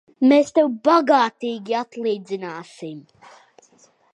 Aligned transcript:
Mēs 0.29 0.47
tev 0.53 0.69
bagātīgi 0.87 1.77
atlīdzināsim! 1.81 2.99